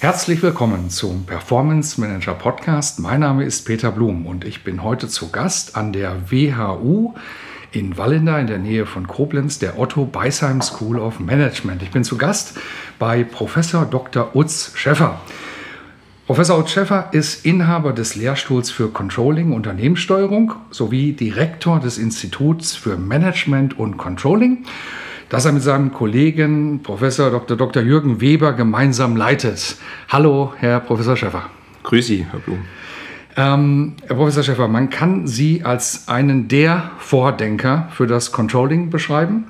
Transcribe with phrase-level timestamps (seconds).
[0.00, 3.00] Herzlich willkommen zum Performance Manager Podcast.
[3.00, 7.12] Mein Name ist Peter Blum und ich bin heute zu Gast an der WHU
[7.70, 11.82] in Wallenda in der Nähe von Koblenz, der Otto Beisheim School of Management.
[11.82, 12.58] Ich bin zu Gast
[12.98, 14.34] bei Professor Dr.
[14.34, 15.20] Utz Schäffer.
[16.26, 22.96] Professor Utz Schäffer ist Inhaber des Lehrstuhls für Controlling, Unternehmenssteuerung sowie Direktor des Instituts für
[22.96, 24.64] Management und Controlling
[25.30, 27.56] das er mit seinem Kollegen Professor Dr.
[27.56, 27.82] Dr.
[27.82, 29.76] Jürgen Weber gemeinsam leitet.
[30.08, 31.44] Hallo, Herr Professor Schäffer.
[31.84, 32.58] Grüß Sie, Herr Blum.
[33.36, 39.44] Ähm, Herr Professor Schäffer, man kann Sie als einen der Vordenker für das Controlling beschreiben.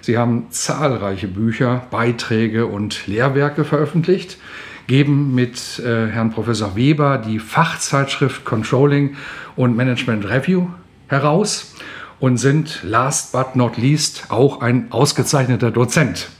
[0.00, 4.38] Sie haben zahlreiche Bücher, Beiträge und Lehrwerke veröffentlicht,
[4.86, 9.16] geben mit äh, Herrn Professor Weber die Fachzeitschrift Controlling
[9.56, 10.68] und Management Review
[11.08, 11.74] heraus
[12.24, 16.30] und sind last but not least auch ein ausgezeichneter Dozent.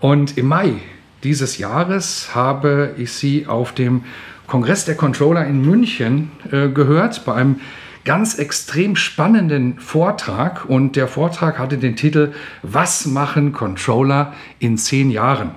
[0.00, 0.76] Und im Mai
[1.24, 4.04] dieses Jahres habe ich Sie auf dem
[4.46, 7.60] Kongress der Controller in München äh, gehört, bei einem
[8.06, 10.64] ganz extrem spannenden Vortrag.
[10.70, 12.32] Und der Vortrag hatte den Titel
[12.62, 15.50] Was machen Controller in zehn Jahren?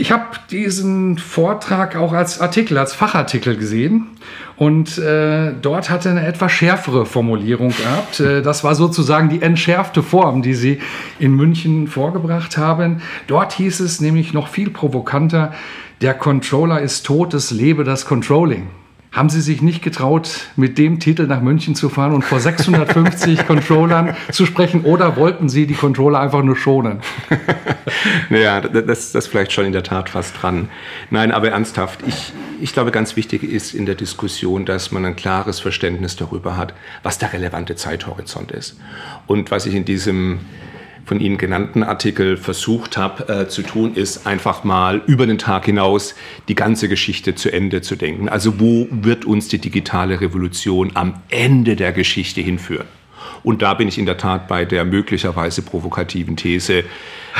[0.00, 4.06] Ich habe diesen Vortrag auch als Artikel, als Fachartikel gesehen
[4.56, 8.20] und äh, dort hatte eine etwas schärfere Formulierung gehabt.
[8.20, 10.78] Äh, das war sozusagen die entschärfte Form, die Sie
[11.18, 13.02] in München vorgebracht haben.
[13.26, 15.52] Dort hieß es nämlich noch viel provokanter,
[16.00, 18.68] der Controller ist tot, es lebe das Controlling.
[19.10, 23.46] Haben Sie sich nicht getraut, mit dem Titel nach München zu fahren und vor 650
[23.46, 27.00] Controllern zu sprechen oder wollten Sie die Controller einfach nur schonen?
[28.30, 30.68] naja, das, ist vielleicht schon in der Tat fast dran.
[31.10, 35.16] Nein, aber ernsthaft, ich, ich glaube, ganz wichtig ist in der Diskussion, dass man ein
[35.16, 38.78] klares Verständnis darüber hat, was der relevante Zeithorizont ist.
[39.26, 40.40] Und was ich in diesem
[41.08, 45.64] von Ihnen genannten Artikel versucht habe äh, zu tun, ist einfach mal über den Tag
[45.64, 46.14] hinaus
[46.48, 48.28] die ganze Geschichte zu Ende zu denken.
[48.28, 52.86] Also wo wird uns die digitale Revolution am Ende der Geschichte hinführen?
[53.42, 56.84] Und da bin ich in der Tat bei der möglicherweise provokativen These,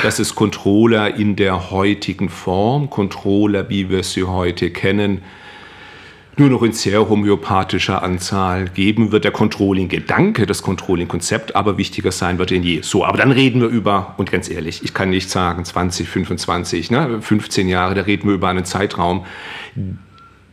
[0.03, 5.23] dass es Controller in der heutigen Form, Controller, wie wir sie heute kennen,
[6.38, 9.25] nur noch in sehr homöopathischer Anzahl geben wird.
[9.25, 12.82] Der Controlling-Gedanke, das Controlling-Konzept aber wichtiger sein wird denn je.
[12.82, 16.91] So, aber dann reden wir über, und ganz ehrlich, ich kann nicht sagen 20, 25,
[16.91, 19.25] ne, 15 Jahre, da reden wir über einen Zeitraum,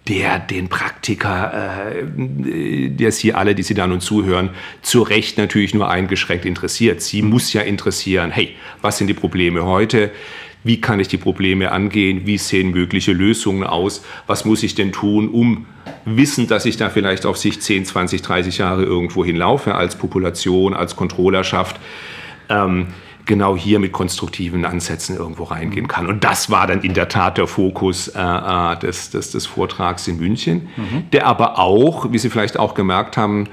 [0.07, 5.73] der den Praktiker, äh, der Sie alle, die Sie da nun zuhören, zu Recht natürlich
[5.73, 7.01] nur eingeschränkt interessiert.
[7.01, 10.11] Sie muss ja interessieren, hey, was sind die Probleme heute?
[10.65, 12.25] Wie kann ich die Probleme angehen?
[12.25, 14.03] Wie sehen mögliche Lösungen aus?
[14.25, 15.67] Was muss ich denn tun, um
[16.05, 20.73] wissen, dass ich da vielleicht auf sich 10, 20, 30 Jahre irgendwo hinlaufe als Population,
[20.73, 21.79] als Controllerschaft?
[22.49, 22.87] Ähm,
[23.27, 26.07] genau hier mit konstruktiven Ansätzen irgendwo reingehen kann.
[26.07, 30.07] Und das war dann in der Tat der Fokus äh, äh des, des, des, Vortrags
[30.07, 31.09] in München, mhm.
[31.11, 33.45] der aber auch, wie Sie vielleicht auch gemerkt haben,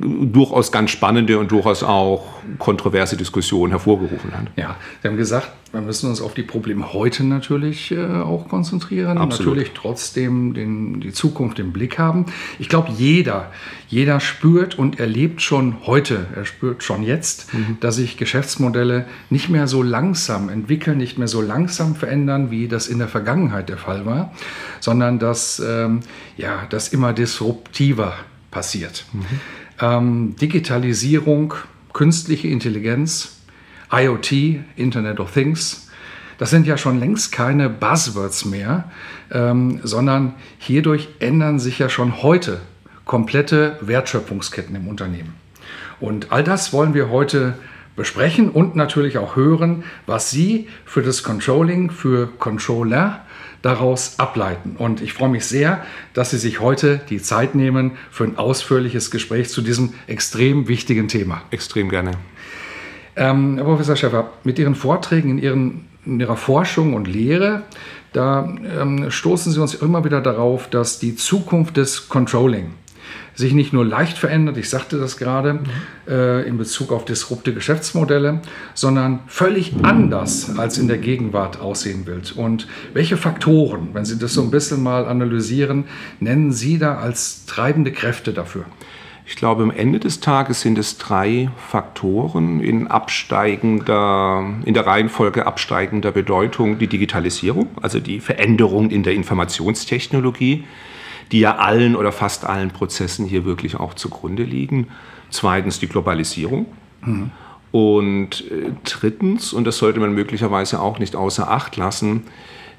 [0.00, 2.24] durchaus ganz spannende und durchaus auch
[2.58, 4.46] kontroverse Diskussionen hervorgerufen hat.
[4.56, 9.18] Ja, Sie haben gesagt, wir müssen uns auf die Probleme heute natürlich äh, auch konzentrieren,
[9.18, 9.56] Absolut.
[9.56, 12.26] natürlich trotzdem den, die Zukunft im Blick haben.
[12.58, 13.52] Ich glaube, jeder,
[13.88, 17.76] jeder spürt und erlebt schon heute, er spürt schon jetzt, mhm.
[17.80, 22.88] dass sich Geschäftsmodelle nicht mehr so langsam entwickeln, nicht mehr so langsam verändern, wie das
[22.88, 24.32] in der Vergangenheit der Fall war,
[24.80, 26.00] sondern dass ähm,
[26.38, 28.14] ja, das immer disruptiver
[28.50, 29.04] passiert.
[29.12, 29.26] Mhm
[29.80, 31.54] ähm, Digitalisierung,
[31.92, 33.38] künstliche Intelligenz,
[33.92, 34.32] IoT,
[34.76, 35.88] Internet of Things,
[36.38, 38.84] das sind ja schon längst keine Buzzwords mehr,
[39.32, 42.60] ähm, sondern hierdurch ändern sich ja schon heute
[43.04, 45.34] komplette Wertschöpfungsketten im Unternehmen.
[45.98, 47.54] Und all das wollen wir heute
[47.98, 53.26] besprechen und natürlich auch hören, was Sie für das Controlling, für Controller
[53.60, 54.76] daraus ableiten.
[54.78, 55.84] Und ich freue mich sehr,
[56.14, 61.08] dass Sie sich heute die Zeit nehmen für ein ausführliches Gespräch zu diesem extrem wichtigen
[61.08, 61.42] Thema.
[61.50, 62.12] Extrem gerne.
[63.16, 67.64] Ähm, Herr Professor Schäfer, mit Ihren Vorträgen in, Ihren, in Ihrer Forschung und Lehre,
[68.12, 68.48] da
[68.80, 72.70] ähm, stoßen Sie uns immer wieder darauf, dass die Zukunft des Controlling
[73.34, 75.60] sich nicht nur leicht verändert, ich sagte das gerade mhm.
[76.08, 78.40] äh, in Bezug auf disrupte Geschäftsmodelle,
[78.74, 82.32] sondern völlig anders als in der Gegenwart aussehen wird.
[82.32, 85.84] Und welche Faktoren, wenn Sie das so ein bisschen mal analysieren,
[86.20, 88.64] nennen Sie da als treibende Kräfte dafür?
[89.30, 95.46] Ich glaube, am Ende des Tages sind es drei Faktoren in absteigender, in der Reihenfolge
[95.46, 96.78] absteigender Bedeutung.
[96.78, 100.64] Die Digitalisierung, also die Veränderung in der Informationstechnologie,
[101.32, 104.88] die ja allen oder fast allen Prozessen hier wirklich auch zugrunde liegen.
[105.30, 106.66] Zweitens die Globalisierung.
[107.02, 107.30] Mhm.
[107.70, 112.24] Und äh, drittens, und das sollte man möglicherweise auch nicht außer Acht lassen,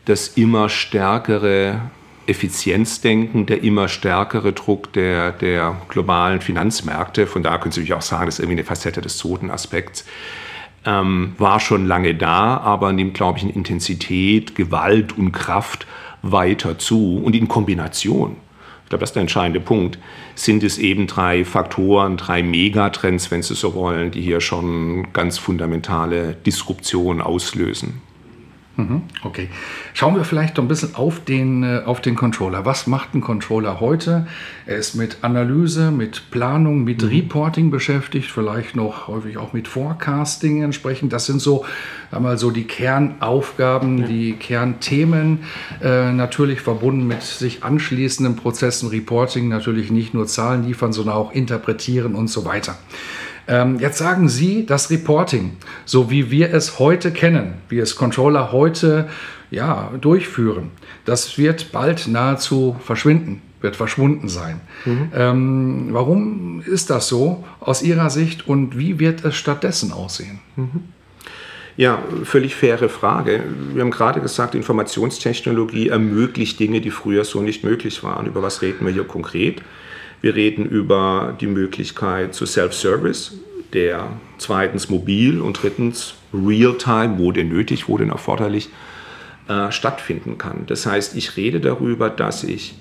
[0.05, 1.79] das immer stärkere
[2.25, 8.01] Effizienzdenken, der immer stärkere Druck der, der globalen Finanzmärkte, von da können Sie natürlich auch
[8.01, 10.05] sagen, das ist irgendwie eine Facette des zweiten Aspekts,
[10.85, 15.87] ähm, war schon lange da, aber nimmt, glaube ich, in Intensität, Gewalt und Kraft
[16.21, 18.37] weiter zu und in Kombination.
[18.83, 19.99] Ich glaube, das ist der entscheidende Punkt.
[20.33, 25.37] Sind es eben drei Faktoren, drei Megatrends, wenn Sie so wollen, die hier schon ganz
[25.37, 28.01] fundamentale Disruption auslösen?
[28.79, 29.49] Mhm, okay.
[29.93, 32.65] Schauen wir vielleicht noch ein bisschen auf den, äh, auf den Controller.
[32.65, 34.25] Was macht ein Controller heute?
[34.65, 37.09] Er ist mit Analyse, mit Planung, mit mhm.
[37.09, 41.11] Reporting beschäftigt, vielleicht noch häufig auch mit Forecasting entsprechend.
[41.11, 41.65] Das sind so,
[42.09, 44.07] einmal so die Kernaufgaben, ja.
[44.07, 45.39] die Kernthemen,
[45.83, 51.33] äh, natürlich verbunden mit sich anschließenden Prozessen, Reporting, natürlich nicht nur Zahlen liefern, sondern auch
[51.33, 52.77] interpretieren und so weiter.
[53.49, 58.51] Ähm, jetzt sagen Sie, das Reporting, so wie wir es heute kennen, wie es Controller
[58.51, 59.09] heute
[59.49, 60.69] ja, durchführen,
[61.05, 64.61] das wird bald nahezu verschwinden, wird verschwunden sein.
[64.85, 65.11] Mhm.
[65.15, 70.39] Ähm, warum ist das so aus Ihrer Sicht und wie wird es stattdessen aussehen?
[70.55, 70.83] Mhm.
[71.75, 73.41] Ja, völlig faire Frage.
[73.73, 78.27] Wir haben gerade gesagt, Informationstechnologie ermöglicht Dinge, die früher so nicht möglich waren.
[78.27, 79.61] Über was reden wir hier konkret?
[80.21, 83.37] Wir reden über die Möglichkeit zu Self-Service,
[83.73, 88.69] der zweitens mobil und drittens real-time, wo denn nötig, wo denn erforderlich,
[89.47, 90.65] äh, stattfinden kann.
[90.67, 92.75] Das heißt, ich rede darüber, dass ich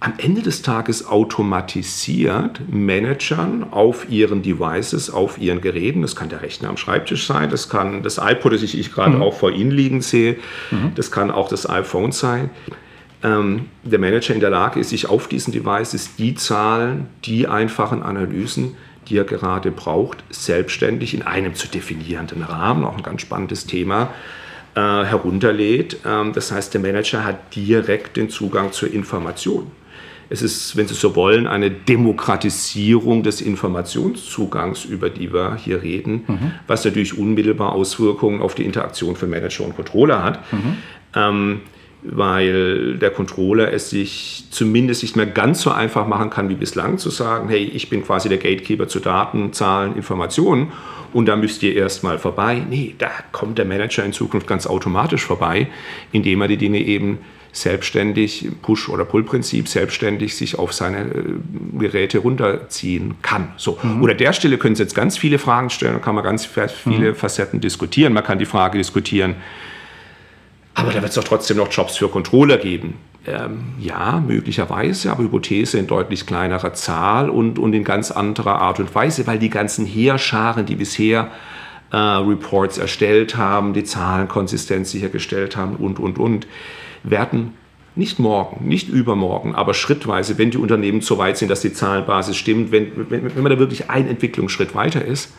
[0.00, 6.40] am Ende des Tages automatisiert Managern auf ihren Devices, auf ihren Geräten, das kann der
[6.40, 9.22] Rechner am Schreibtisch sein, das kann das iPod, das ich, ich gerade mhm.
[9.22, 10.38] auch vor Ihnen liegen sehe,
[10.70, 10.92] mhm.
[10.94, 12.48] das kann auch das iPhone sein,
[13.22, 18.02] ähm, der Manager in der Lage ist, sich auf diesen Devices die Zahlen, die einfachen
[18.02, 18.76] Analysen,
[19.08, 24.10] die er gerade braucht, selbstständig in einem zu definierenden Rahmen, auch ein ganz spannendes Thema,
[24.74, 25.98] äh, herunterlädt.
[26.06, 29.70] Ähm, das heißt, der Manager hat direkt den Zugang zur Information.
[30.32, 36.24] Es ist, wenn Sie so wollen, eine Demokratisierung des Informationszugangs, über die wir hier reden,
[36.28, 36.52] mhm.
[36.68, 40.52] was natürlich unmittelbar Auswirkungen auf die Interaktion für Manager und Controller hat.
[40.52, 40.76] Mhm.
[41.16, 41.60] Ähm,
[42.02, 46.98] weil der Controller es sich zumindest nicht mehr ganz so einfach machen kann wie bislang
[46.98, 50.72] zu sagen, hey, ich bin quasi der Gatekeeper zu Daten, Zahlen, Informationen
[51.12, 52.62] und da müsst ihr erstmal vorbei.
[52.68, 55.68] Nee, da kommt der Manager in Zukunft ganz automatisch vorbei,
[56.12, 57.18] indem er die Dinge eben
[57.52, 63.48] selbstständig, Push- oder Pull-Prinzip, selbstständig sich auf seine äh, Geräte runterziehen kann.
[63.56, 63.78] So.
[63.82, 64.02] Mhm.
[64.02, 67.10] Oder der Stelle können Sie jetzt ganz viele Fragen stellen, da kann man ganz viele
[67.10, 67.14] mhm.
[67.16, 68.12] Facetten diskutieren.
[68.12, 69.34] Man kann die Frage diskutieren,
[70.74, 72.94] aber da wird es doch trotzdem noch Jobs für Controller geben.
[73.26, 78.80] Ähm, ja, möglicherweise, aber Hypothese in deutlich kleinerer Zahl und, und in ganz anderer Art
[78.80, 81.28] und Weise, weil die ganzen Heerscharen, die bisher
[81.92, 86.46] äh, Reports erstellt haben, die Zahlenkonsistenz sichergestellt haben und, und, und,
[87.02, 87.54] werden
[87.96, 92.36] nicht morgen, nicht übermorgen, aber schrittweise, wenn die Unternehmen so weit sind, dass die Zahlenbasis
[92.36, 95.32] stimmt, wenn, wenn, wenn man da wirklich ein Entwicklungsschritt weiter ist,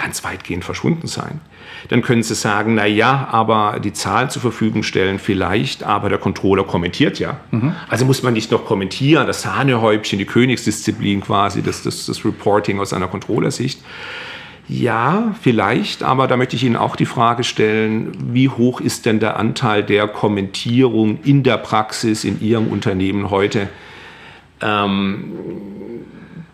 [0.00, 1.40] ganz weitgehend verschwunden sein.
[1.88, 6.18] Dann können Sie sagen, na ja, aber die Zahlen zur Verfügung stellen vielleicht, aber der
[6.18, 7.40] Controller kommentiert ja.
[7.50, 7.74] Mhm.
[7.88, 12.80] Also muss man nicht noch kommentieren, das Sahnehäubchen, die Königsdisziplin quasi, das, das, das Reporting
[12.80, 13.80] aus einer Controllersicht.
[14.68, 19.18] Ja, vielleicht, aber da möchte ich Ihnen auch die Frage stellen, wie hoch ist denn
[19.18, 23.68] der Anteil der Kommentierung in der Praxis in Ihrem Unternehmen heute?
[24.62, 25.32] Ähm,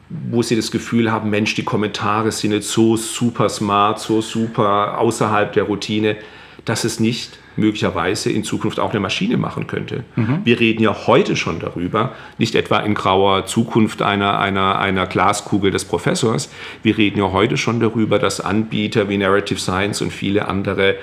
[0.08, 4.98] wo sie das Gefühl haben, Mensch, die Kommentare sind jetzt so super smart, so super
[4.98, 6.16] außerhalb der Routine,
[6.64, 10.04] dass es nicht möglicherweise in Zukunft auch eine Maschine machen könnte.
[10.14, 10.40] Mhm.
[10.44, 15.70] Wir reden ja heute schon darüber, nicht etwa in grauer Zukunft einer, einer, einer Glaskugel
[15.70, 16.50] des Professors,
[16.82, 20.96] wir reden ja heute schon darüber, dass Anbieter wie Narrative Science und viele andere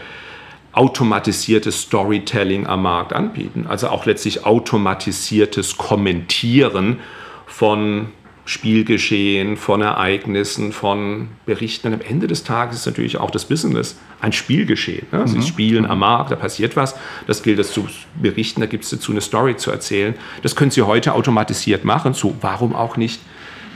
[0.73, 3.65] automatisiertes Storytelling am Markt anbieten.
[3.67, 6.99] Also auch letztlich automatisiertes Kommentieren
[7.45, 8.07] von
[8.45, 11.87] Spielgeschehen, von Ereignissen, von Berichten.
[11.87, 15.07] Und am Ende des Tages ist natürlich auch das Business ein Spielgeschehen.
[15.11, 15.27] Ne?
[15.27, 15.43] Sie mhm.
[15.43, 16.95] spielen am Markt, da passiert was,
[17.25, 17.87] das gilt es zu
[18.21, 20.13] berichten, da gibt es dazu eine Story zu erzählen.
[20.41, 23.21] Das können Sie heute automatisiert machen, so warum auch nicht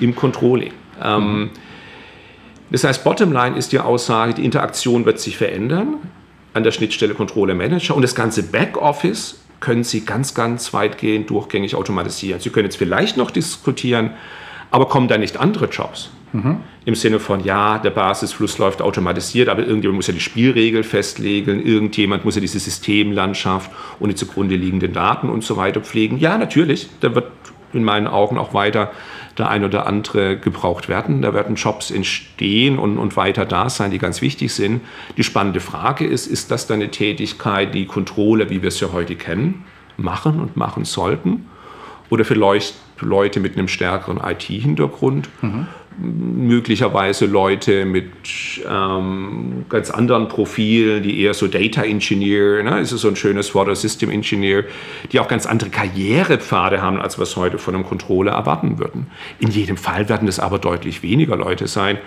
[0.02, 0.74] im Controlling.
[1.02, 1.50] Ähm, mhm.
[2.70, 5.96] das heißt, Bottomline ist die Aussage, die Interaktion wird sich verändern
[6.54, 11.76] an der Schnittstelle Controller Manager und das ganze Backoffice können Sie ganz, ganz weitgehend durchgängig
[11.76, 12.42] automatisieren.
[12.42, 14.12] Sie können jetzt vielleicht noch diskutieren,
[14.72, 16.10] aber kommen da nicht andere Jobs?
[16.34, 16.58] Mhm.
[16.86, 21.66] Im Sinne von, ja, der Basisfluss läuft automatisiert, aber irgendjemand muss ja die Spielregel festlegen,
[21.66, 26.18] irgendjemand muss ja diese Systemlandschaft und die zugrunde liegenden Daten und so weiter pflegen.
[26.18, 27.32] Ja, natürlich, da wird
[27.74, 28.92] in meinen Augen auch weiter
[29.38, 31.22] der ein oder andere gebraucht werden.
[31.22, 34.82] Da werden Jobs entstehen und, und weiter da sein, die ganz wichtig sind.
[35.16, 38.92] Die spannende Frage ist, ist das dann eine Tätigkeit, die Controller, wie wir es ja
[38.94, 39.66] heute kennen,
[39.98, 41.46] machen und machen sollten?
[42.10, 45.68] Oder vielleicht Leute mit einem stärkeren IT-Hintergrund, mhm.
[46.00, 48.12] möglicherweise Leute mit
[48.70, 53.68] ähm, ganz anderen Profilen, die eher so Data Engineer, ne, ist so ein schönes Wort,
[53.68, 54.64] oder System Engineer,
[55.12, 59.08] die auch ganz andere Karrierepfade haben, als wir es heute von einem Controller erwarten würden.
[59.40, 61.98] In jedem Fall werden es aber deutlich weniger Leute sein.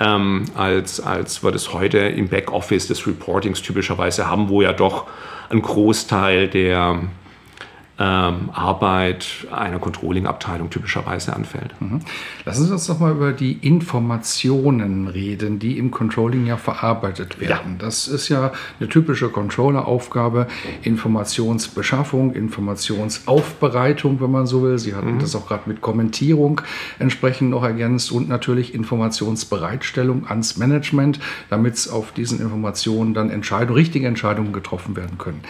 [0.00, 5.06] Ähm, als, als wir das heute im Backoffice des Reportings typischerweise haben, wo ja doch
[5.50, 7.00] ein Großteil der,
[7.98, 11.80] ähm, Arbeit einer Controlling-Abteilung typischerweise anfällt.
[11.80, 12.00] Mhm.
[12.44, 17.76] Lassen Sie uns doch mal über die Informationen reden, die im Controlling ja verarbeitet werden.
[17.78, 17.78] Ja.
[17.78, 20.48] Das ist ja eine typische Controller-Aufgabe,
[20.82, 24.78] Informationsbeschaffung, Informationsaufbereitung, wenn man so will.
[24.78, 25.18] Sie hatten mhm.
[25.20, 26.60] das auch gerade mit Kommentierung
[26.98, 33.76] entsprechend noch ergänzt und natürlich Informationsbereitstellung ans Management, damit es auf diesen Informationen dann Entscheidungen,
[33.76, 35.42] richtige Entscheidungen getroffen werden können.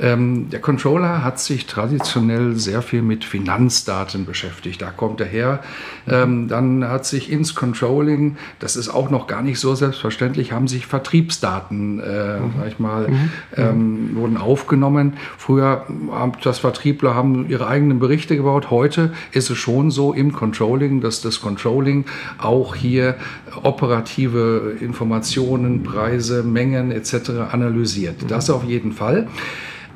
[0.00, 4.80] Ähm, der Controller hat sich traditionell sehr viel mit Finanzdaten beschäftigt.
[4.80, 5.60] Da kommt er her.
[6.08, 10.68] Ähm, dann hat sich ins Controlling, das ist auch noch gar nicht so selbstverständlich, haben
[10.68, 12.52] sich Vertriebsdaten, äh, mhm.
[12.58, 13.30] sag ich mal, mhm.
[13.56, 15.14] ähm, wurden aufgenommen.
[15.36, 18.70] Früher haben das Vertriebler haben ihre eigenen Berichte gebaut.
[18.70, 22.04] Heute ist es schon so im Controlling, dass das Controlling
[22.38, 23.16] auch hier
[23.62, 27.30] operative Informationen, Preise, Mengen etc.
[27.50, 28.30] analysiert.
[28.30, 29.26] Das auf jeden Fall.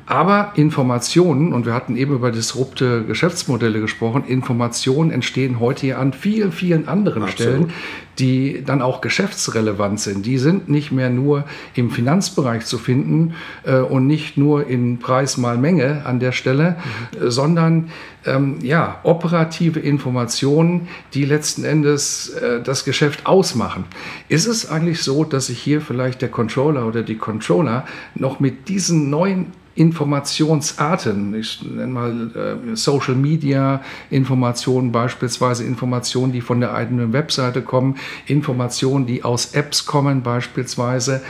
[0.05, 6.11] Aber Informationen, und wir hatten eben über disrupte Geschäftsmodelle gesprochen, Informationen entstehen heute ja an
[6.11, 7.53] vielen, vielen anderen Absolut.
[7.53, 7.73] Stellen,
[8.19, 10.25] die dann auch geschäftsrelevant sind.
[10.25, 13.33] Die sind nicht mehr nur im Finanzbereich zu finden
[13.63, 16.75] äh, und nicht nur in Preis mal Menge an der Stelle,
[17.19, 17.31] mhm.
[17.31, 17.89] sondern
[18.25, 23.85] ähm, ja, operative Informationen, die letzten Endes äh, das Geschäft ausmachen.
[24.27, 28.69] Ist es eigentlich so, dass sich hier vielleicht der Controller oder die Controller noch mit
[28.69, 36.73] diesen neuen Informationsarten, ich nenne mal äh, Social Media Informationen, beispielsweise Informationen, die von der
[36.73, 37.95] eigenen Webseite kommen,
[38.27, 41.21] Informationen, die aus Apps kommen, beispielsweise,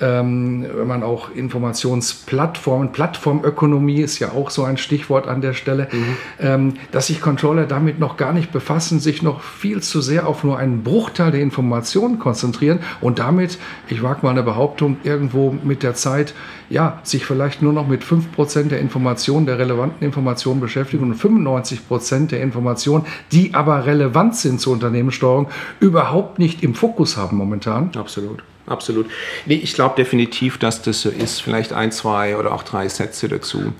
[0.00, 5.88] ähm, wenn man auch Informationsplattformen, Plattformökonomie ist ja auch so ein Stichwort an der Stelle,
[5.92, 6.16] mhm.
[6.38, 10.44] ähm, dass sich Controller damit noch gar nicht befassen, sich noch viel zu sehr auf
[10.44, 15.82] nur einen Bruchteil der Informationen konzentrieren und damit, ich wage mal eine Behauptung, irgendwo mit
[15.82, 16.34] der Zeit
[16.70, 22.28] ja, sich vielleicht nur noch mit 5% der Informationen, der relevanten Informationen beschäftigen und 95%
[22.28, 25.48] der Informationen, die aber relevant sind zur Unternehmenssteuerung,
[25.80, 27.90] überhaupt nicht im Fokus haben momentan.
[27.96, 28.42] Absolut.
[28.70, 29.10] Absolut.
[29.46, 31.42] Nee, ich glaube definitiv, dass das so ist.
[31.42, 33.72] Vielleicht ein, zwei oder auch drei Sätze dazu.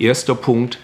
[0.00, 0.78] Erster Punkt,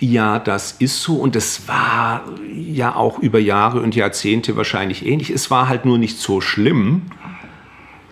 [0.00, 5.28] ja, das ist so und es war ja auch über Jahre und Jahrzehnte wahrscheinlich ähnlich.
[5.28, 7.02] Es war halt nur nicht so schlimm,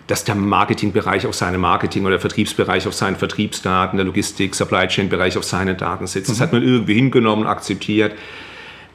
[0.05, 5.37] dass der Marketingbereich auf seine Marketing- oder Vertriebsbereich auf seinen Vertriebsdaten, der Logistik, Supply Chain-Bereich
[5.39, 6.29] auf seine Daten sitzt.
[6.29, 6.43] Das mhm.
[6.43, 8.13] hat man irgendwie hingenommen, akzeptiert.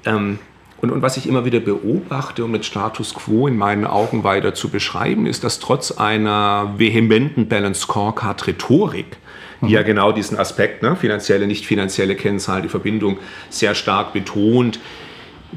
[0.04, 0.38] Ähm,
[0.78, 4.54] und, und, was ich immer wieder beobachte, um mit Status quo in meinen Augen weiter
[4.54, 9.16] zu beschreiben, ist, dass trotz einer vehementen Balance Scorecard Rhetorik,
[9.62, 9.87] die ja mhm.
[9.87, 13.18] genau diesen Aspekt, ne, finanzielle, nicht finanzielle Kennzahl, die Verbindung
[13.49, 14.78] sehr stark betont,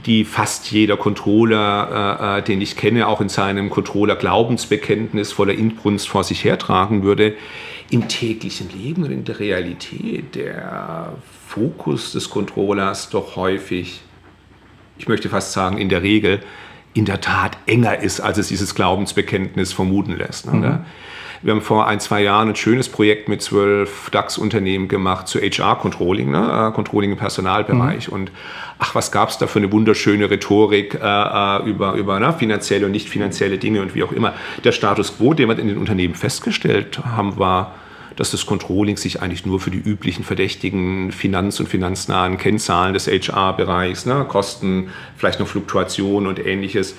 [0.05, 6.07] die fast jeder Controller, äh, äh, den ich kenne, auch in seinem Controller-Glaubensbekenntnis voller Inbrunst
[6.07, 7.35] vor sich hertragen würde.
[7.89, 11.13] Im täglichen Leben und in der Realität der
[11.47, 14.01] Fokus des Controllers doch häufig,
[14.99, 16.41] ich möchte fast sagen, in der Regel
[16.93, 20.51] in der Tat enger ist, als es dieses Glaubensbekenntnis vermuten lässt.
[20.51, 20.53] Ne?
[20.53, 20.79] Mhm.
[21.41, 26.29] Wir haben vor ein, zwei Jahren ein schönes Projekt mit zwölf DAX-Unternehmen gemacht zu HR-Controlling,
[26.29, 26.69] ne?
[26.69, 28.09] Äh, Controlling im Personalbereich.
[28.09, 28.13] Mhm.
[28.13, 28.31] Und
[28.77, 32.33] ach, was gab es da für eine wunderschöne Rhetorik äh, äh, über, über ne?
[32.33, 34.33] finanzielle und nicht finanzielle Dinge und wie auch immer.
[34.65, 37.73] Der Status quo, den wir in den Unternehmen festgestellt haben, war,
[38.19, 43.07] dass das Controlling sich eigentlich nur für die üblichen verdächtigen Finanz- und finanznahen Kennzahlen des
[43.07, 46.95] HR-Bereichs, ne, Kosten, vielleicht noch Fluktuation und ähnliches,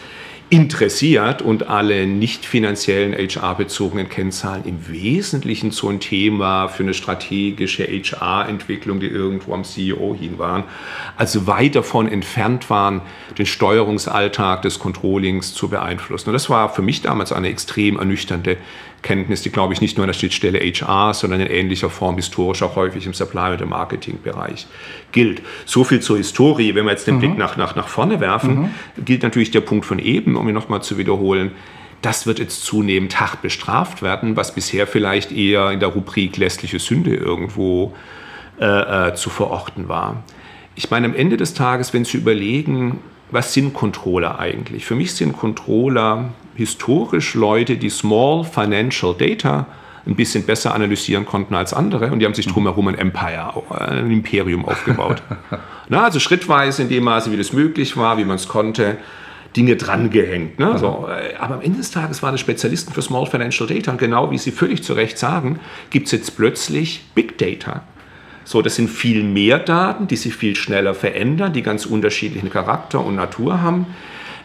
[0.50, 7.84] interessiert und alle nicht finanziellen HR-bezogenen Kennzahlen im Wesentlichen so ein Thema für eine strategische
[7.84, 10.64] HR-Entwicklung, die irgendwo am CEO hin waren,
[11.16, 13.02] also weit davon entfernt waren,
[13.38, 16.30] den Steuerungsalltag des Controllings zu beeinflussen.
[16.30, 18.56] Und das war für mich damals eine extrem ernüchternde
[19.02, 22.62] Kenntnis, die, glaube ich, nicht nur an der Schnittstelle HR, sondern in ähnlicher Form historisch
[22.62, 24.66] auch häufig im Supply- und im Marketing-Bereich
[25.12, 25.42] gilt.
[25.64, 26.74] So viel zur Historie.
[26.74, 27.20] Wenn wir jetzt den mhm.
[27.20, 29.04] Blick nach, nach, nach vorne werfen, mhm.
[29.04, 31.52] gilt natürlich der Punkt von eben, um ihn nochmal zu wiederholen.
[32.02, 36.78] Das wird jetzt zunehmend hart bestraft werden, was bisher vielleicht eher in der Rubrik lässliche
[36.78, 37.94] Sünde irgendwo
[38.58, 40.22] äh, äh, zu verorten war.
[40.76, 44.84] Ich meine, am Ende des Tages, wenn Sie überlegen, was sind Controller eigentlich?
[44.84, 49.66] Für mich sind Controller historisch Leute, die Small Financial Data
[50.06, 54.10] ein bisschen besser analysieren konnten als andere und die haben sich drumherum ein Empire, ein
[54.10, 55.22] Imperium aufgebaut.
[55.88, 58.96] Na, also schrittweise in dem Maße, wie das möglich war, wie man es konnte,
[59.56, 60.58] Dinge drangehängt.
[60.58, 60.78] Ne?
[60.78, 63.98] So, äh, aber am Ende des Tages waren es Spezialisten für Small Financial Data und
[63.98, 65.58] genau wie Sie völlig zu Recht sagen,
[65.90, 67.82] gibt es jetzt plötzlich Big Data.
[68.44, 73.04] So, das sind viel mehr Daten, die sich viel schneller verändern, die ganz unterschiedlichen Charakter
[73.04, 73.86] und Natur haben,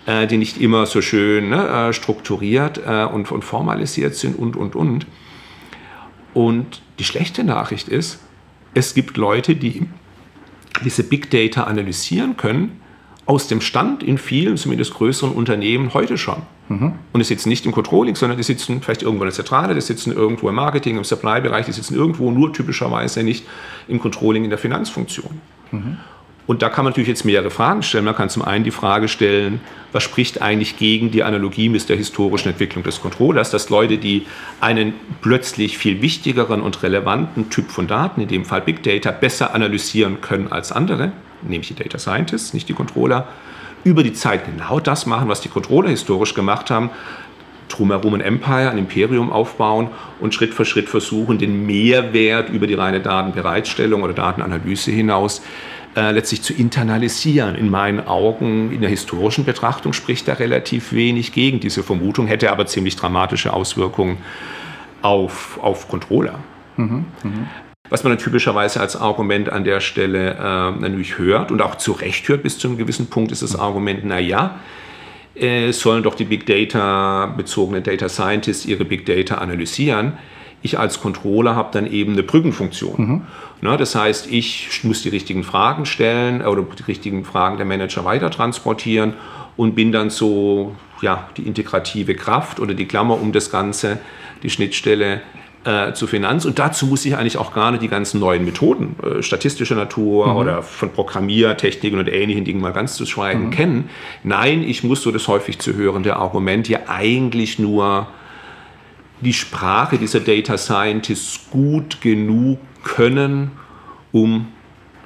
[0.06, 4.56] äh, die nicht immer so schön ne, äh, strukturiert äh, und, und formalisiert sind und,
[4.56, 5.08] und, und.
[6.34, 8.20] Und die schlechte Nachricht ist,
[8.74, 9.88] es gibt Leute, die
[10.84, 12.82] diese Big Data analysieren können,
[13.26, 16.44] aus dem Stand in vielen, zumindest größeren Unternehmen heute schon.
[16.70, 16.94] Mhm.
[17.12, 19.82] Und die sitzen nicht im Controlling, sondern die sitzen vielleicht irgendwo in der Zentrale, die
[19.82, 23.46] sitzen irgendwo im Marketing, im Supply-Bereich, die sitzen irgendwo nur typischerweise nicht
[23.88, 25.42] im Controlling in der Finanzfunktion.
[25.72, 25.98] Mhm.
[26.48, 28.06] Und da kann man natürlich jetzt mehrere Fragen stellen.
[28.06, 29.62] Man kann zum einen die Frage stellen,
[29.92, 34.28] was spricht eigentlich gegen die Analogie mit der historischen Entwicklung des Controllers, dass Leute, die
[34.62, 39.56] einen plötzlich viel wichtigeren und relevanten Typ von Daten, in dem Fall Big Data, besser
[39.56, 43.28] analysieren können als andere, nämlich die Data Scientists, nicht die Controller,
[43.84, 46.90] über die Zeit genau das machen, was die Controller historisch gemacht haben,
[47.70, 52.76] drumherum ein Empire, ein Imperium aufbauen und Schritt für Schritt versuchen, den Mehrwert über die
[52.76, 55.42] reine Datenbereitstellung oder Datenanalyse hinaus
[55.96, 57.56] äh, letztlich zu internalisieren.
[57.56, 62.52] In meinen Augen, in der historischen Betrachtung spricht da relativ wenig gegen diese Vermutung, hätte
[62.52, 64.18] aber ziemlich dramatische Auswirkungen
[65.02, 66.40] auf, auf Controller.
[66.78, 67.32] Mhm, mh.
[67.90, 71.92] Was man dann typischerweise als Argument an der Stelle äh, natürlich hört und auch zu
[71.92, 74.60] Recht hört bis zu einem gewissen Punkt, ist das Argument, naja,
[75.36, 80.14] äh, sollen doch die Big Data bezogenen Data Scientists ihre Big Data analysieren.
[80.66, 82.96] Ich als Controller habe dann eben eine Brückenfunktion.
[82.98, 83.22] Mhm.
[83.62, 88.04] Na, das heißt, ich muss die richtigen Fragen stellen oder die richtigen Fragen der Manager
[88.04, 89.14] weiter transportieren
[89.58, 94.00] und bin dann so ja, die integrative Kraft oder die Klammer um das Ganze,
[94.42, 95.22] die Schnittstelle
[95.66, 96.46] äh, zu Finanz.
[96.46, 100.30] Und dazu muss ich eigentlich auch gar nicht die ganzen neuen Methoden, äh, statistischer Natur
[100.30, 100.36] mhm.
[100.36, 103.52] oder von Programmiertechniken und ähnlichen Dingen mal ganz zu schweigen, mhm.
[103.52, 103.90] kennen.
[104.24, 108.08] Nein, ich muss so das häufig zu hörende Argument ja eigentlich nur
[109.22, 113.52] die Sprache dieser Data Scientists gut genug können,
[114.12, 114.48] um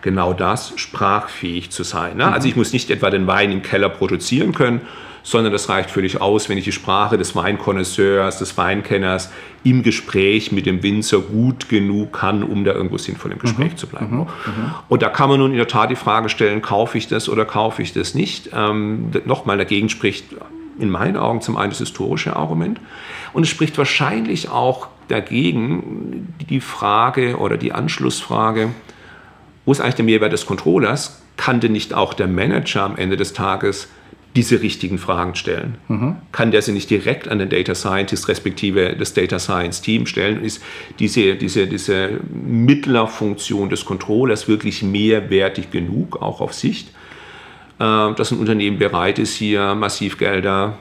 [0.01, 2.17] genau das sprachfähig zu sein.
[2.17, 2.23] Ne?
[2.23, 2.35] Also mhm.
[2.35, 4.81] Also ich muss nicht etwa den Wein im Keller produzieren können,
[5.23, 9.31] sondern das reicht völlig aus, wenn ich die Sprache des Weinkonnoisseurs, des Weinkenners
[9.63, 13.77] im Gespräch mit dem Winzer gut genug kann, um da irgendwo sinnvoll im Gespräch mhm.
[13.77, 14.11] zu bleiben.
[14.11, 14.21] Mhm.
[14.21, 14.27] mhm.
[14.87, 17.45] Und da kann man nun in der Tat die Frage stellen, kaufe ich das oder
[17.45, 18.49] kaufe ich das nicht?
[18.53, 20.25] Ähm, Nochmal dagegen spricht
[20.79, 22.79] in meinen Augen zum einen das historische Argument
[23.33, 28.69] und es spricht wahrscheinlich auch dagegen die Frage oder die Anschlussfrage,
[29.65, 31.21] wo ist eigentlich der Mehrwert des Controllers?
[31.37, 33.87] Kann denn nicht auch der Manager am Ende des Tages
[34.35, 35.75] diese richtigen Fragen stellen.
[35.87, 36.17] Mhm.
[36.31, 40.43] Kann der sie nicht direkt an den Data Scientist respektive das Data Science Team stellen?
[40.43, 40.61] Ist
[40.99, 46.89] diese, diese, diese Mittlerfunktion des Controllers wirklich mehrwertig genug, auch auf Sicht,
[47.79, 50.77] dass ein Unternehmen bereit ist, hier massiv Gelder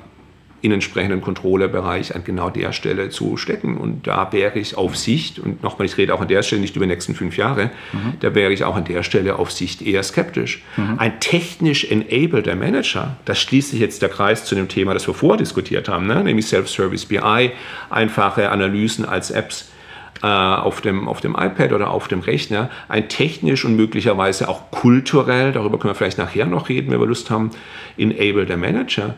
[0.60, 3.76] in entsprechenden Controllerbereich an genau der Stelle zu stecken.
[3.76, 6.74] Und da wäre ich auf Sicht, und nochmal, ich rede auch an der Stelle nicht
[6.74, 8.14] über die nächsten fünf Jahre, mhm.
[8.20, 10.62] da wäre ich auch an der Stelle auf Sicht eher skeptisch.
[10.76, 10.98] Mhm.
[10.98, 15.14] Ein technisch enableder Manager, das schließt sich jetzt der Kreis zu dem Thema, das wir
[15.14, 16.24] vordiskutiert haben, ne?
[16.24, 17.52] nämlich Self-Service BI,
[17.90, 19.77] einfache Analysen als Apps äh,
[20.26, 25.52] auf, dem, auf dem iPad oder auf dem Rechner, ein technisch und möglicherweise auch kulturell,
[25.52, 27.50] darüber können wir vielleicht nachher noch reden, wenn wir Lust haben,
[27.96, 29.14] enableder Manager,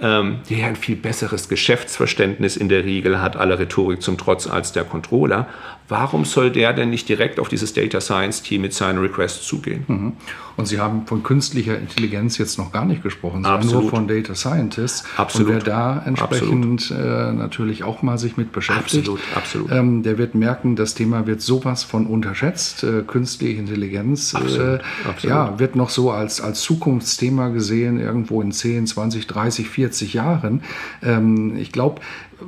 [0.00, 4.72] ähm, der ein viel besseres Geschäftsverständnis in der Regel hat, aller Rhetorik zum Trotz als
[4.72, 5.48] der Controller.
[5.88, 9.84] Warum soll der denn nicht direkt auf dieses Data Science Team mit seinen Requests zugehen?
[9.88, 10.12] Mhm.
[10.58, 13.82] Und Sie haben von künstlicher Intelligenz jetzt noch gar nicht gesprochen, sondern Absolut.
[13.82, 15.04] nur von Data Scientists.
[15.16, 15.48] Absolut.
[15.48, 19.20] Und wer da entsprechend äh, natürlich auch mal sich mit beschäftigt, Absolut.
[19.36, 19.70] Absolut.
[19.70, 22.82] Ähm, der wird merken, das Thema wird sowas von unterschätzt.
[22.82, 24.80] Äh, künstliche Intelligenz äh,
[25.22, 30.62] Ja, wird noch so als, als Zukunftsthema gesehen, irgendwo in 10, 20, 30, 40 Jahren.
[31.02, 32.02] Ähm, ich glaube,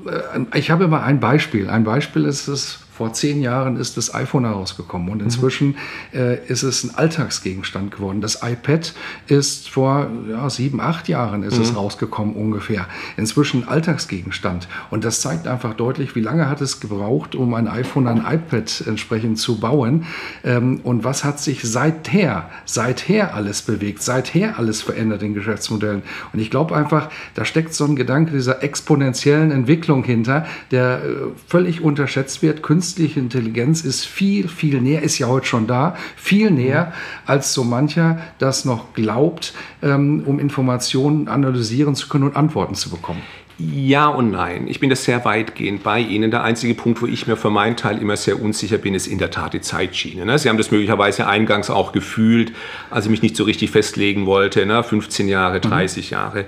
[0.06, 1.70] äh, ich habe immer ein Beispiel.
[1.70, 5.76] Ein Beispiel ist es vor zehn Jahren ist das iPhone herausgekommen und inzwischen
[6.12, 8.20] äh, ist es ein Alltagsgegenstand geworden.
[8.20, 8.92] Das iPad
[9.26, 11.62] ist vor ja, sieben, acht Jahren ist mhm.
[11.62, 12.86] es rausgekommen ungefähr.
[13.16, 14.68] Inzwischen Alltagsgegenstand.
[14.90, 18.84] Und das zeigt einfach deutlich, wie lange hat es gebraucht, um ein iPhone, ein iPad
[18.86, 20.04] entsprechend zu bauen.
[20.44, 26.02] Ähm, und was hat sich seither, seither alles bewegt, seither alles verändert in Geschäftsmodellen.
[26.34, 31.16] Und ich glaube einfach, da steckt so ein Gedanke dieser exponentiellen Entwicklung hinter, der äh,
[31.46, 32.62] völlig unterschätzt wird.
[32.62, 36.92] Künstliche künstliche Intelligenz ist viel, viel näher, ist ja heute schon da, viel näher,
[37.24, 42.90] als so mancher das noch glaubt, ähm, um Informationen analysieren zu können und Antworten zu
[42.90, 43.22] bekommen.
[43.58, 44.66] Ja und nein.
[44.66, 46.32] Ich bin da sehr weitgehend bei Ihnen.
[46.32, 49.18] Der einzige Punkt, wo ich mir für meinen Teil immer sehr unsicher bin, ist in
[49.18, 50.26] der Tat die Zeitschiene.
[50.26, 50.36] Ne?
[50.36, 52.52] Sie haben das möglicherweise eingangs auch gefühlt,
[52.90, 54.66] als ich mich nicht so richtig festlegen wollte.
[54.82, 55.32] 15 ne?
[55.32, 56.12] Jahre, 30 mhm.
[56.12, 56.44] Jahre.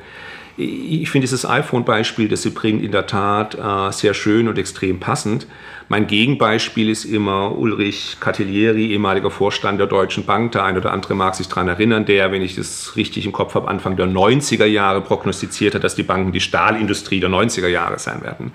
[0.56, 5.00] Ich finde dieses iPhone-Beispiel, das Sie bringen, in der Tat äh, sehr schön und extrem
[5.00, 5.46] passend.
[5.88, 10.52] Mein Gegenbeispiel ist immer Ulrich Catilieri, ehemaliger Vorstand der Deutschen Bank.
[10.52, 13.54] Der eine oder andere mag sich daran erinnern, der, wenn ich das richtig im Kopf
[13.54, 17.98] habe, Anfang der 90er Jahre prognostiziert hat, dass die Banken die Stahlindustrie der 90er Jahre
[17.98, 18.52] sein werden.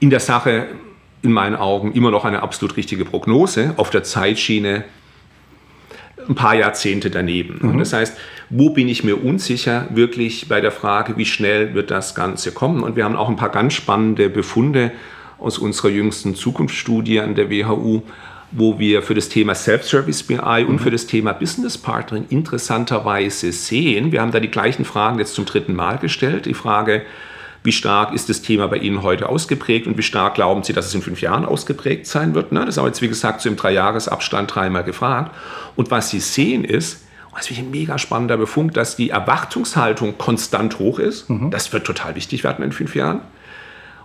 [0.00, 0.66] In der Sache,
[1.22, 3.72] in meinen Augen, immer noch eine absolut richtige Prognose.
[3.78, 4.84] Auf der Zeitschiene
[6.28, 7.58] ein paar Jahrzehnte daneben.
[7.60, 7.78] Mhm.
[7.78, 8.16] Das heißt,
[8.50, 12.82] wo bin ich mir unsicher wirklich bei der Frage, wie schnell wird das Ganze kommen?
[12.82, 14.92] Und wir haben auch ein paar ganz spannende Befunde
[15.38, 18.02] aus unserer jüngsten Zukunftsstudie an der WHU,
[18.52, 24.12] wo wir für das Thema Self-Service BI und für das Thema Business Partnering interessanterweise sehen,
[24.12, 26.46] wir haben da die gleichen Fragen jetzt zum dritten Mal gestellt.
[26.46, 27.02] Die Frage,
[27.66, 30.86] wie stark ist das Thema bei Ihnen heute ausgeprägt und wie stark glauben Sie, dass
[30.86, 32.52] es in fünf Jahren ausgeprägt sein wird?
[32.52, 32.64] Ne?
[32.64, 35.34] Das haben wir jetzt, wie gesagt, so im Dreijahresabstand dreimal gefragt.
[35.74, 37.02] Und was Sie sehen ist,
[37.34, 41.28] das ist ein mega spannender Befund, dass die Erwartungshaltung konstant hoch ist.
[41.28, 41.50] Mhm.
[41.50, 43.20] Das wird total wichtig werden in fünf Jahren.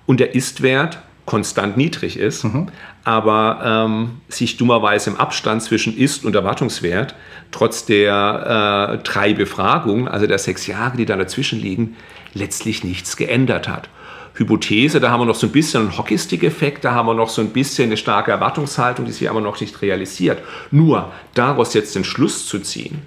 [0.06, 2.68] Und der Ist-Wert konstant niedrig ist, mhm.
[3.04, 7.16] aber ähm, sich dummerweise im Abstand zwischen Ist- und Erwartungswert
[7.52, 11.96] trotz der äh, drei Befragungen, also der sechs Jahre, die da dazwischen liegen,
[12.34, 13.90] letztlich nichts geändert hat.
[14.34, 17.42] Hypothese, da haben wir noch so ein bisschen einen Hockeystick-Effekt, da haben wir noch so
[17.42, 20.42] ein bisschen eine starke Erwartungshaltung, die sich aber noch nicht realisiert.
[20.72, 23.02] Nur daraus jetzt den Schluss zu ziehen,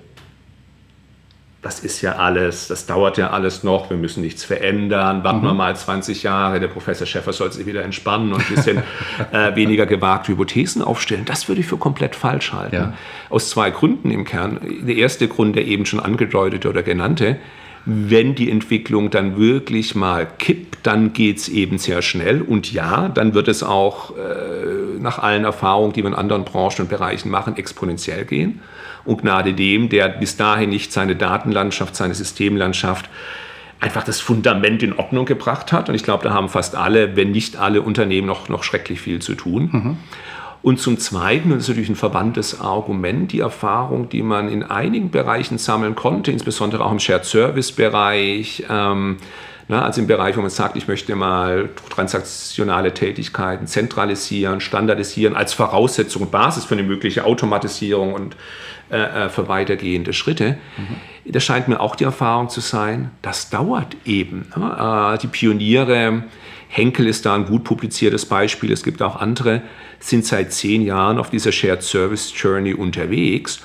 [1.65, 5.45] das ist ja alles, das dauert ja alles noch, wir müssen nichts verändern, warten mhm.
[5.45, 8.83] wir mal 20 Jahre, der Professor Schäffer soll sich wieder entspannen und ein bisschen
[9.33, 11.25] äh, weniger gewagte Hypothesen aufstellen.
[11.25, 12.75] Das würde ich für komplett falsch halten.
[12.75, 12.93] Ja.
[13.31, 14.61] Aus zwei Gründen im Kern.
[14.63, 17.39] Der erste Grund, der eben schon angedeutete oder genannte,
[17.87, 22.43] wenn die Entwicklung dann wirklich mal kippt, dann geht es eben sehr schnell.
[22.43, 26.83] Und ja, dann wird es auch äh, nach allen Erfahrungen, die wir in anderen Branchen
[26.83, 28.61] und Bereichen machen, exponentiell gehen
[29.05, 33.09] und Gnade dem, der bis dahin nicht seine Datenlandschaft, seine Systemlandschaft
[33.81, 35.89] einfach das Fundament in Ordnung gebracht hat.
[35.89, 39.21] Und ich glaube, da haben fast alle, wenn nicht alle Unternehmen noch, noch schrecklich viel
[39.21, 39.69] zu tun.
[39.73, 39.97] Mhm.
[40.63, 44.63] Und zum Zweiten, und das ist natürlich ein verwandtes Argument, die Erfahrung, die man in
[44.63, 49.19] einigen Bereichen sammeln konnte, insbesondere auch im Shared-Service-Bereich, ähm,
[49.69, 55.53] na, also im Bereich, wo man sagt, ich möchte mal transaktionale Tätigkeiten zentralisieren, standardisieren, als
[55.53, 58.37] Voraussetzung und Basis für eine mögliche Automatisierung und
[58.91, 60.59] äh, äh, für weitergehende Schritte.
[60.77, 61.33] Mhm.
[61.33, 64.47] Das scheint mir auch die Erfahrung zu sein, das dauert eben.
[64.57, 66.25] Äh, die Pioniere,
[66.69, 69.63] Henkel ist da ein gut publiziertes Beispiel, es gibt auch andere,
[70.01, 73.63] sind seit zehn Jahren auf dieser Shared Service Journey unterwegs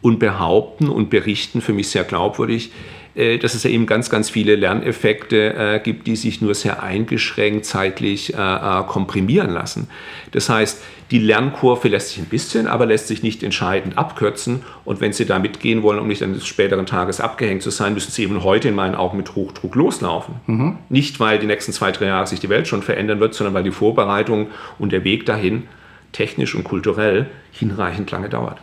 [0.00, 2.72] und behaupten und berichten für mich sehr glaubwürdig,
[3.14, 7.66] dass es ja eben ganz, ganz viele Lerneffekte äh, gibt, die sich nur sehr eingeschränkt
[7.66, 9.88] zeitlich äh, äh, komprimieren lassen.
[10.30, 14.62] Das heißt, die Lernkurve lässt sich ein bisschen, aber lässt sich nicht entscheidend abkürzen.
[14.86, 18.10] Und wenn Sie da mitgehen wollen, um nicht eines späteren Tages abgehängt zu sein, müssen
[18.10, 20.36] Sie eben heute in meinen Augen mit Hochdruck loslaufen.
[20.46, 20.78] Mhm.
[20.88, 23.62] Nicht, weil die nächsten zwei, drei Jahre sich die Welt schon verändern wird, sondern weil
[23.62, 24.46] die Vorbereitung
[24.78, 25.64] und der Weg dahin
[26.12, 28.58] technisch und kulturell hinreichend lange dauert.